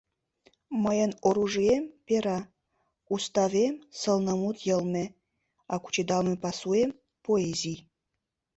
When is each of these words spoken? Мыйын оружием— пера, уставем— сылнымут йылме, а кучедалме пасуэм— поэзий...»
Мыйын 0.83 1.11
оружием— 1.27 1.83
пера, 2.05 2.39
уставем— 3.13 3.75
сылнымут 3.99 4.57
йылме, 4.67 5.05
а 5.73 5.75
кучедалме 5.83 6.35
пасуэм— 6.43 6.89
поэзий...» 7.25 7.79